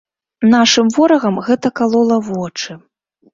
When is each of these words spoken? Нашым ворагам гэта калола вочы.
Нашым 0.53 0.87
ворагам 0.95 1.37
гэта 1.49 1.67
калола 1.81 2.17
вочы. 2.31 2.79